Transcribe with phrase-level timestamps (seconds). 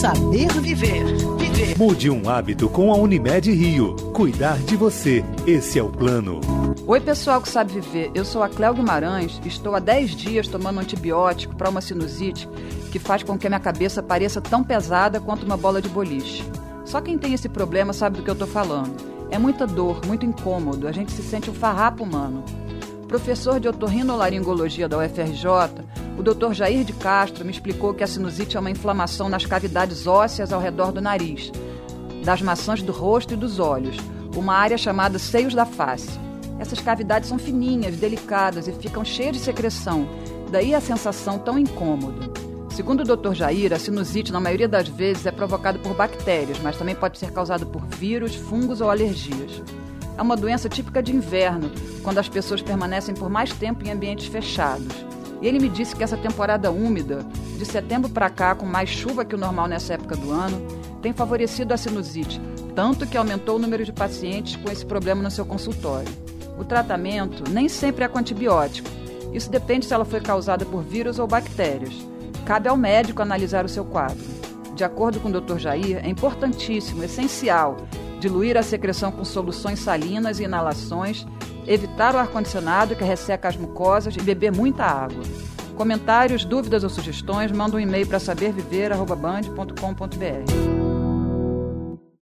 [0.00, 1.04] Saber viver.
[1.36, 1.78] Viver.
[1.78, 3.94] Mude um hábito com a Unimed Rio.
[4.14, 5.22] Cuidar de você.
[5.46, 6.40] Esse é o plano.
[6.86, 8.10] Oi, pessoal que sabe viver.
[8.14, 9.38] Eu sou a Cléo Guimarães.
[9.44, 12.48] Estou há 10 dias tomando antibiótico para uma sinusite
[12.90, 16.50] que faz com que a minha cabeça pareça tão pesada quanto uma bola de boliche.
[16.86, 18.96] Só quem tem esse problema sabe do que eu estou falando.
[19.30, 20.88] É muita dor, muito incômodo.
[20.88, 22.42] A gente se sente um farrapo humano.
[23.06, 25.44] Professor de otorrinolaringologia da UFRJ,
[26.20, 26.52] o Dr.
[26.52, 30.60] Jair de Castro me explicou que a sinusite é uma inflamação nas cavidades ósseas ao
[30.60, 31.50] redor do nariz,
[32.22, 33.96] das maçãs do rosto e dos olhos,
[34.36, 36.20] uma área chamada seios da face.
[36.58, 40.06] Essas cavidades são fininhas, delicadas e ficam cheias de secreção,
[40.50, 42.30] daí a sensação tão incômoda.
[42.68, 43.32] Segundo o Dr.
[43.32, 47.32] Jair, a sinusite, na maioria das vezes, é provocada por bactérias, mas também pode ser
[47.32, 49.62] causada por vírus, fungos ou alergias
[50.18, 51.70] é uma doença típica de inverno,
[52.02, 55.09] quando as pessoas permanecem por mais tempo em ambientes fechados.
[55.40, 57.24] E ele me disse que essa temporada úmida,
[57.56, 60.60] de setembro para cá, com mais chuva que o normal nessa época do ano,
[61.00, 62.40] tem favorecido a sinusite,
[62.74, 66.12] tanto que aumentou o número de pacientes com esse problema no seu consultório.
[66.58, 68.88] O tratamento nem sempre é com antibiótico.
[69.32, 71.94] Isso depende se ela foi causada por vírus ou bactérias.
[72.44, 74.18] Cabe ao médico analisar o seu quadro.
[74.74, 75.58] De acordo com o Dr.
[75.58, 77.76] Jair, é importantíssimo, essencial,
[78.18, 81.26] diluir a secreção com soluções salinas e inalações,
[81.70, 85.22] evitar o ar-condicionado que resseca as mucosas e beber muita água.
[85.76, 90.89] Comentários, dúvidas ou sugestões, manda um e-mail para saberviver.band.com.br.